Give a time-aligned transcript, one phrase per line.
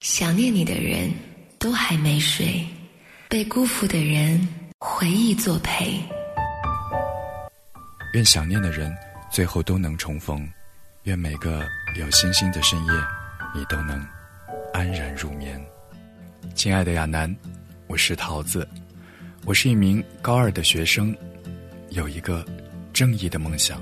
[0.00, 1.12] 想念你的人
[1.58, 2.64] 都还没睡，
[3.28, 6.00] 被辜负的人回忆作陪。
[8.14, 8.90] 愿想念的人
[9.30, 10.48] 最后都能重逢，
[11.02, 11.68] 愿每个
[11.98, 12.92] 有星星的深夜，
[13.54, 14.02] 你都能
[14.72, 15.62] 安然入眠。
[16.54, 17.36] 亲爱的亚楠，
[17.86, 18.66] 我是桃子，
[19.44, 21.14] 我是一名高二的学生，
[21.90, 22.42] 有一个
[22.94, 23.78] 正义的梦想。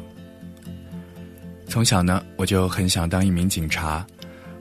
[1.68, 4.04] 从小呢，我就很想当一名警察。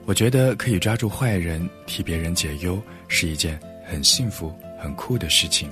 [0.08, 5.70] 我觉得可以抓住坏人，替别人解忧，是一件很幸福、很酷的事情。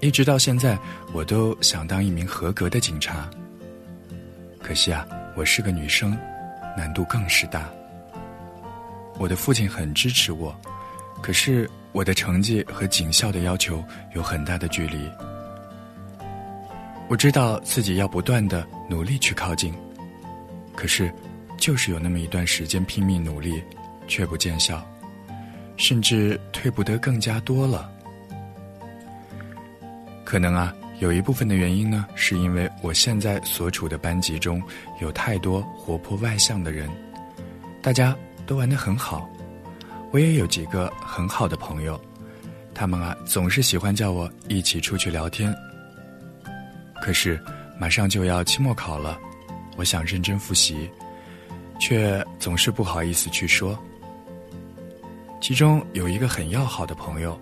[0.00, 0.78] 一直到现在，
[1.14, 3.26] 我都想当一名合格的警察。
[4.62, 6.14] 可惜啊，我是个女生，
[6.76, 7.70] 难度更是大。
[9.16, 10.54] 我的父亲很支持我，
[11.22, 13.82] 可是我的成绩和警校的要求
[14.14, 15.10] 有很大的距离。
[17.08, 19.72] 我知道自己要不断的努力去靠近，
[20.76, 21.10] 可是。
[21.60, 23.62] 就是有那么一段时间拼命努力，
[24.08, 24.84] 却不见效，
[25.76, 27.88] 甚至退步得更加多了。
[30.24, 34.62] 可能啊，有一部分的原因呢，是因为我现在所处的班级中
[35.02, 36.88] 有太多活泼外向的人，
[37.82, 39.28] 大家都玩得很好。
[40.12, 42.00] 我也有几个很好的朋友，
[42.74, 45.54] 他们啊总是喜欢叫我一起出去聊天。
[47.02, 47.38] 可是
[47.78, 49.18] 马上就要期末考了，
[49.76, 50.90] 我想认真复习。
[51.80, 53.76] 却总是不好意思去说。
[55.40, 57.36] 其中有一个很要好的朋友，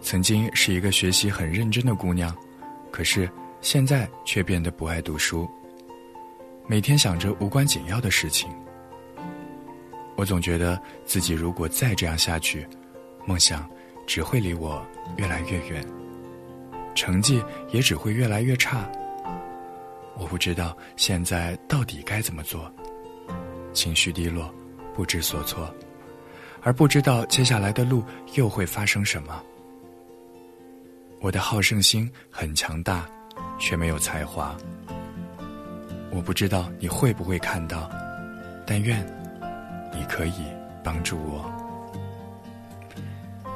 [0.00, 2.34] 曾经是一个学习很认真的姑娘，
[2.90, 5.48] 可是现在却变得不爱读书，
[6.66, 8.50] 每天想着无关紧要的事情。
[10.16, 12.66] 我总觉得自己如果再这样下去，
[13.26, 13.68] 梦想
[14.06, 14.82] 只会离我
[15.16, 15.86] 越来越远，
[16.94, 18.90] 成绩也只会越来越差。
[20.16, 22.72] 我不知道现在到底该怎么做。
[23.74, 24.50] 情绪低落，
[24.94, 25.68] 不知所措，
[26.62, 28.02] 而不知道接下来的路
[28.34, 29.42] 又会发生什么。
[31.20, 33.06] 我的好胜心很强大，
[33.58, 34.56] 却没有才华。
[36.10, 37.90] 我不知道你会不会看到，
[38.64, 39.04] 但愿
[39.92, 40.44] 你可以
[40.82, 41.50] 帮助我。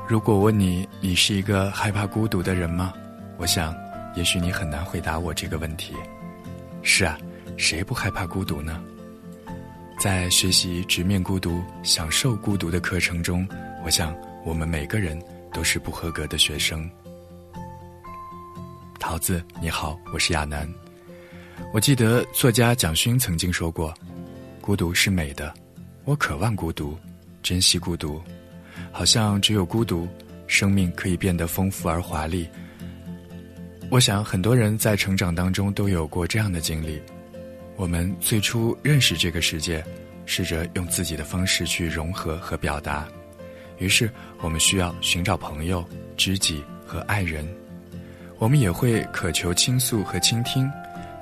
[0.08, 2.92] 如果问你，你是一个害怕孤独的人吗？
[3.36, 3.76] 我想，
[4.16, 5.94] 也许你很难回答我这个问题。
[6.82, 7.18] 是啊，
[7.56, 8.82] 谁不害怕孤独呢？
[9.98, 13.46] 在学习直面孤独、享受孤独的课程中，
[13.84, 15.20] 我想我们每个人
[15.52, 16.88] 都是不合格的学生。
[19.00, 20.72] 桃子，你好，我是亚楠。
[21.74, 23.92] 我记得作家蒋勋曾经说过
[24.62, 25.52] ：“孤独是美的，
[26.04, 26.96] 我渴望孤独，
[27.42, 28.22] 珍惜孤独，
[28.92, 30.06] 好像只有孤独，
[30.46, 32.48] 生命可以变得丰富而华丽。”
[33.90, 37.02] 我想很多人在成长当中都有过这样的经历。
[37.78, 39.84] 我们最初认识这个世界，
[40.26, 43.06] 试着用自己的方式去融合和表达，
[43.78, 47.46] 于是我们需要寻找朋友、知己和爱人。
[48.36, 50.68] 我们也会渴求倾诉和倾听，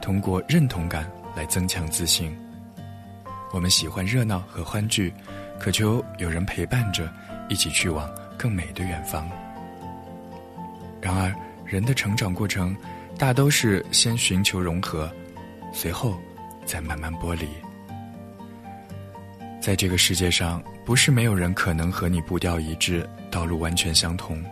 [0.00, 2.34] 通过认同感来增强自信。
[3.53, 5.12] 我们喜欢热闹和欢聚，
[5.61, 7.12] 渴求有人陪伴着，
[7.50, 9.28] 一起去往更美的远方。
[11.03, 11.34] 然而，
[11.66, 12.75] 人的成长过程
[13.19, 15.12] 大都是先寻求融合，
[15.71, 16.19] 随后。
[16.66, 17.49] 再慢慢剥离，
[19.60, 24.44] 在这个世界上，不是没有人可能和你步调一致，道路完全相同，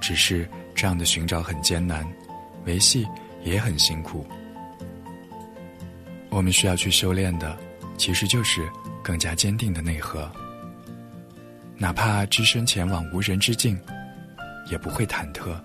[0.00, 2.06] 只是这样的寻找很艰难，
[2.66, 3.08] 维系
[3.42, 4.26] 也很辛苦。
[6.28, 7.58] 我们需要去修炼的，
[7.96, 8.68] 其实就是
[9.02, 10.30] 更加坚定的内核。
[11.78, 13.80] 哪怕只身前往无人之境，
[14.70, 15.58] 也不会忐忑，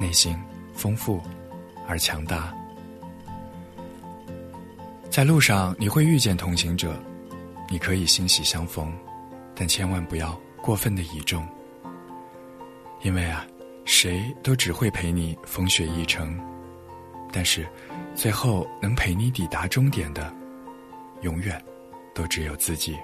[0.00, 0.36] 内心
[0.74, 1.22] 丰富
[1.86, 2.52] 而强大。
[5.12, 6.98] 在路上，你会遇见同行者，
[7.68, 8.90] 你可以欣喜相逢，
[9.54, 11.46] 但千万不要过分的倚重，
[13.02, 13.46] 因为啊，
[13.84, 16.34] 谁都只会陪你风雪一程，
[17.30, 17.68] 但是，
[18.14, 20.34] 最后能陪你抵达终点的，
[21.20, 21.62] 永远
[22.14, 22.96] 都只有自己。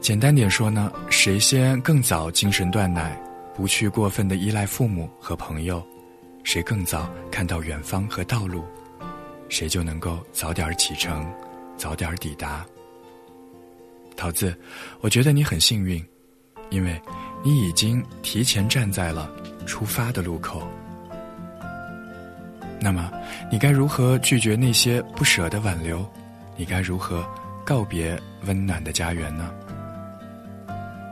[0.00, 3.16] 简单点说呢，谁先更早精神断奶，
[3.54, 5.80] 不去过分的依赖父母和朋友，
[6.42, 8.64] 谁更早看到远方和道路。
[9.50, 11.30] 谁就能够早点启程，
[11.76, 12.64] 早点抵达。
[14.16, 14.56] 桃子，
[15.00, 16.02] 我觉得你很幸运，
[16.70, 16.98] 因为
[17.42, 19.30] 你已经提前站在了
[19.66, 20.66] 出发的路口。
[22.80, 23.10] 那么，
[23.50, 26.08] 你该如何拒绝那些不舍的挽留？
[26.56, 27.26] 你该如何
[27.64, 29.52] 告别温暖的家园呢？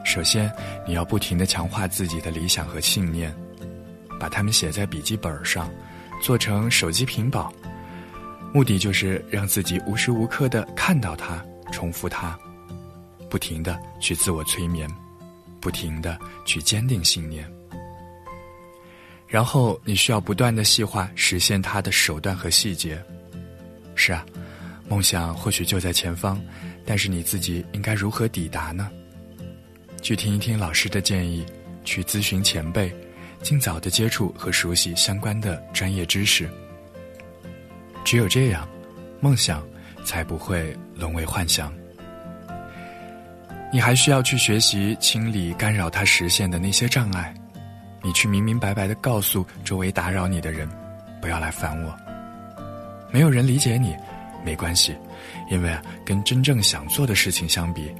[0.05, 0.51] 首先，
[0.87, 3.35] 你要不停的强化自己的理想和信念，
[4.19, 5.71] 把它们写在笔记本上，
[6.23, 7.53] 做成手机屏保。
[8.59, 11.41] 目的就是让自己无时无刻的看到它，
[11.71, 12.37] 重复它。
[13.31, 14.91] 不停的去自我催眠，
[15.61, 17.49] 不停的去坚定信念。
[19.29, 23.01] 然后你需要不断的细化实现它的手段和细节。
[23.95, 24.27] 是啊，
[24.89, 26.37] 梦想或许就在前方，
[26.85, 28.91] 但是你自己应该如何抵达呢？
[30.03, 31.47] 去听一听老师的建议，
[31.85, 32.93] 去咨询前辈，
[33.41, 36.51] 尽早的接触和熟悉相关的专业知识。
[38.09, 38.67] 只有这样，
[39.21, 39.63] 梦想
[40.03, 41.71] 才不会沦为幻想。
[43.71, 47.35] 你还需要去学习清理干扰它实现的那些障碍。
[48.03, 50.67] 你去明明白白的告诉周围打扰你的人，
[51.21, 51.95] 不要来烦我。
[53.11, 53.95] 没有人理解你，
[54.43, 54.97] 没关系，
[55.51, 57.95] 因为啊，跟真正想做的事情相比，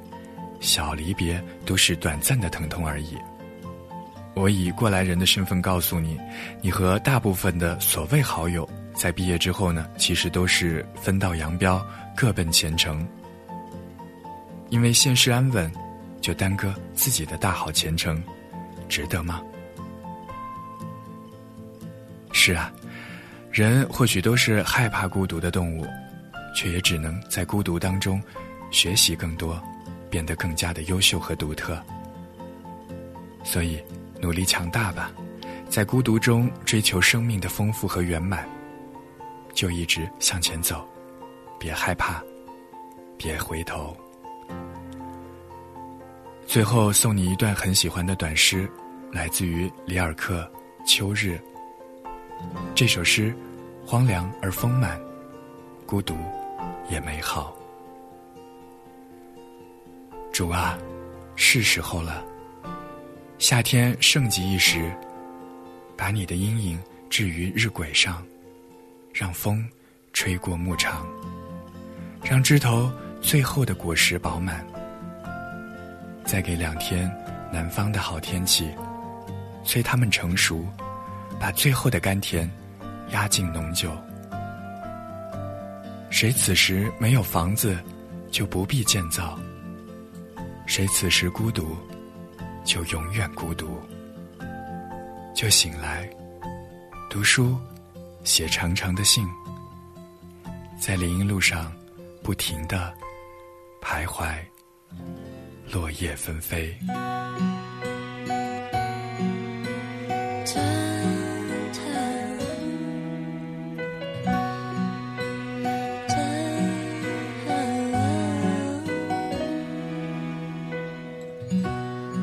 [0.59, 3.15] 小离别都是短暂的疼痛而已。
[4.33, 6.19] 我以过来人的身份告诉你，
[6.63, 8.67] 你和大部分的所谓好友
[8.99, 11.81] 在毕业之后呢，其实都是分道扬镳，
[12.17, 13.07] 各奔前程。
[14.71, 15.73] 因为现实安稳，
[16.21, 18.21] 就耽搁自己的大好前程，
[18.89, 19.41] 值得吗？
[22.33, 22.73] 是啊，
[23.53, 25.87] 人或许都是害怕孤独的动物，
[26.53, 28.21] 却也只能在孤独当中
[28.73, 29.63] 学习更多，
[30.11, 31.81] 变得更加的优秀和独特。
[33.45, 33.81] 所以，
[34.21, 35.13] 努力强大吧，
[35.69, 38.47] 在孤独中追求生命的丰富和圆满，
[39.59, 40.89] 就一直向前走，
[41.59, 42.23] 别害怕，
[43.17, 43.97] 别回头。
[46.47, 48.71] 最后送你一段很喜欢的短诗，
[49.11, 50.49] 来自于里尔克
[50.89, 51.37] 《秋日》。
[52.73, 53.35] 这首诗，
[53.85, 54.97] 荒凉而丰满，
[55.85, 56.17] 孤独
[56.89, 57.53] 也美好。
[60.33, 60.79] 主啊，
[61.35, 62.25] 是时候了。
[63.41, 64.89] 夏天盛极一时，
[65.97, 68.25] 把你的阴影置于日晷上，
[69.13, 69.67] 让风
[70.13, 71.07] 吹过牧场，
[72.23, 72.91] 让枝头
[73.21, 74.67] 最后的果实饱满。
[76.25, 77.11] 再给两天
[77.53, 78.69] 南方的好天气，
[79.65, 80.67] 催它们成熟。
[81.41, 82.51] 把最后的甘甜
[83.13, 83.97] 压进浓酒。
[86.11, 87.79] 谁此时没有房子，
[88.29, 89.39] 就不必建造；
[90.67, 91.77] 谁此时孤独，
[92.65, 93.81] 就永远孤独。
[95.33, 96.11] 就醒来，
[97.09, 97.57] 读书，
[98.29, 99.27] 写长长的信，
[100.79, 101.73] 在林荫路上
[102.23, 102.93] 不停的
[103.81, 104.37] 徘徊，
[105.73, 106.77] 落叶纷飞。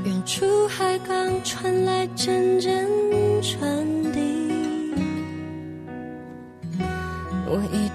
[0.04, 2.88] 远处海港传来阵阵
[3.42, 3.85] 船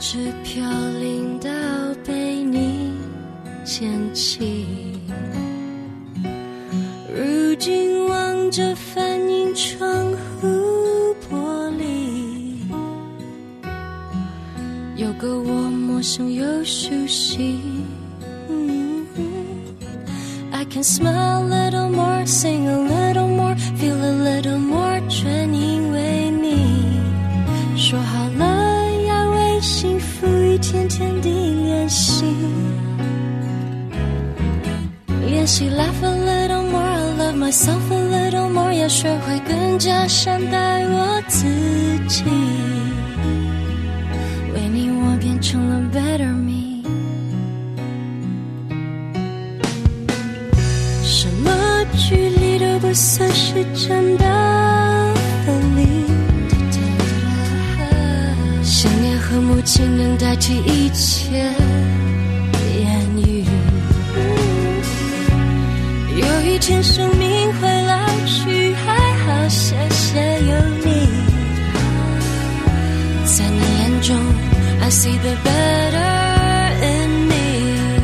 [0.00, 0.64] 直飘
[0.98, 1.50] 零到
[2.06, 2.90] 被你
[3.64, 4.66] 捡起。
[7.14, 10.10] 如今望着反映窗
[10.40, 10.48] 户
[11.28, 12.56] 玻璃，
[14.96, 17.60] 有个我陌生又熟悉。
[20.50, 21.46] I can smile
[30.90, 32.24] 天地练习，
[35.24, 41.46] 练习 laugh a little more, love myself a little more，要学会更加善待我自
[42.08, 42.24] 己。
[44.52, 46.82] 为你，我变成了 better me。
[51.04, 51.50] 什么
[51.96, 54.26] 距离都不算是真的
[59.50, 63.44] 母亲能代替一切言语。
[66.16, 70.54] 有一天生命会老去，还好谢谢有
[70.84, 70.88] 你。
[73.24, 74.16] 在你眼中
[74.82, 76.22] ，I see the better
[76.86, 77.98] in me，cause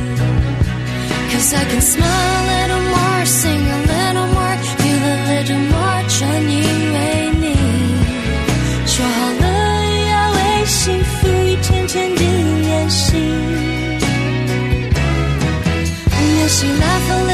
[1.55, 2.66] I can smile
[16.47, 17.26] 可惜那份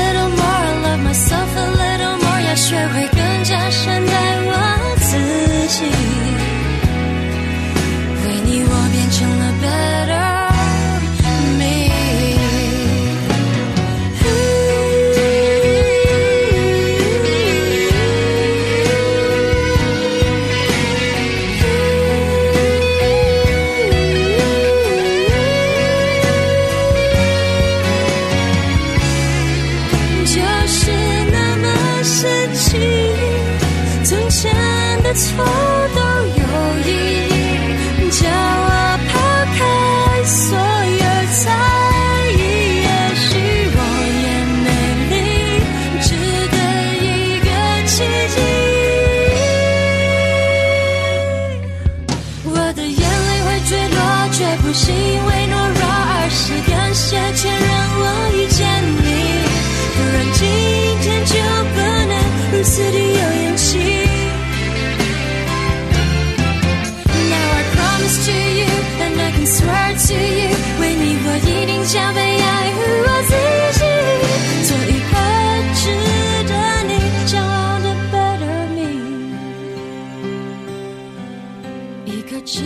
[82.23, 82.63] 一个值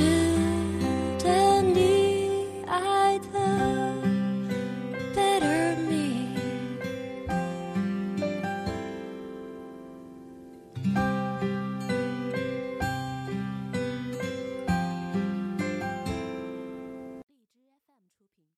[1.19, 4.06] 得你爱的